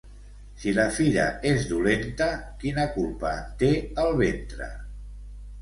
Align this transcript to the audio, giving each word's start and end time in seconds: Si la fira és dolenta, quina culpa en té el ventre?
Si 0.61 0.71
la 0.77 0.85
fira 0.99 1.25
és 1.49 1.67
dolenta, 1.73 2.29
quina 2.63 2.87
culpa 2.97 3.35
en 3.43 3.55
té 3.63 3.71
el 4.07 4.11
ventre? 4.23 4.73